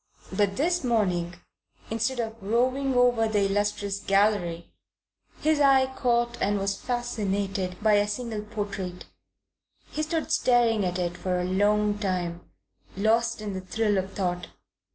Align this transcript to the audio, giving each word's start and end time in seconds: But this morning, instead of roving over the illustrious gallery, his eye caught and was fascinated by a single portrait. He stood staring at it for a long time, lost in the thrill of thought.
But 0.35 0.57
this 0.57 0.83
morning, 0.83 1.35
instead 1.91 2.19
of 2.19 2.41
roving 2.41 2.95
over 2.95 3.27
the 3.27 3.45
illustrious 3.45 3.99
gallery, 3.99 4.73
his 5.41 5.59
eye 5.59 5.93
caught 5.95 6.41
and 6.41 6.57
was 6.57 6.75
fascinated 6.75 7.77
by 7.83 7.93
a 7.93 8.07
single 8.07 8.41
portrait. 8.41 9.05
He 9.91 10.01
stood 10.01 10.31
staring 10.31 10.83
at 10.85 10.97
it 10.97 11.15
for 11.15 11.39
a 11.39 11.43
long 11.45 11.99
time, 11.99 12.41
lost 12.97 13.41
in 13.41 13.53
the 13.53 13.61
thrill 13.61 13.99
of 13.99 14.13
thought. 14.13 14.47